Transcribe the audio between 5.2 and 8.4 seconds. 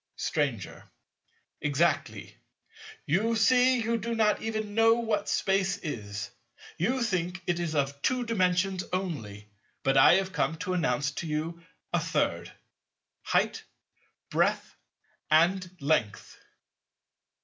Space is. You think it is of Two